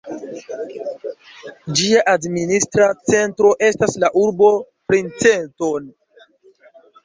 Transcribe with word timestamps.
Ĝia 1.81 1.99
administra 2.15 2.89
centro 3.11 3.53
estas 3.69 3.95
la 4.07 4.13
urbo 4.25 4.53
Princeton. 4.91 5.91